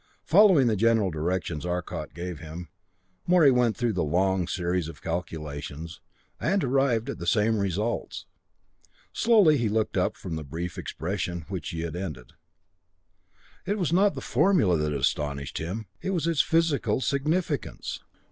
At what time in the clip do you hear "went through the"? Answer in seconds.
3.51-4.03